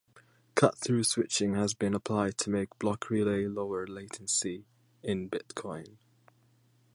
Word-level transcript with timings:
Cut-through 0.55 1.03
switching 1.03 1.53
has 1.53 1.75
been 1.75 1.93
applied 1.93 2.35
to 2.39 2.49
make 2.49 2.79
block-relay 2.79 3.45
lower 3.45 3.85
latency 3.85 4.65
in 5.03 5.29
Bitcoin. 5.29 5.99